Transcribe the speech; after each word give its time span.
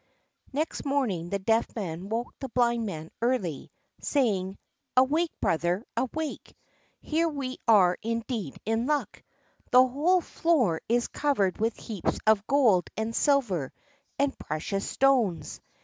Next 0.51 0.83
morning 0.83 1.29
the 1.29 1.37
Deaf 1.37 1.75
Man 1.75 2.09
woke 2.09 2.33
the 2.39 2.49
Blind 2.49 2.87
Man 2.87 3.11
early, 3.21 3.71
saying: 3.99 4.57
"Awake, 4.97 5.29
brother, 5.39 5.85
awake; 5.95 6.57
here 7.01 7.29
we 7.29 7.59
are 7.67 7.99
indeed 8.01 8.57
in 8.65 8.87
luck! 8.87 9.21
The 9.69 9.85
whole 9.87 10.21
floor 10.21 10.81
is 10.89 11.07
covered 11.07 11.59
with 11.59 11.77
heaps 11.77 12.17
of 12.25 12.47
gold 12.47 12.89
and 12.97 13.15
silver 13.15 13.71
and 14.17 14.35
precious 14.39 14.89
stones." 14.89 15.61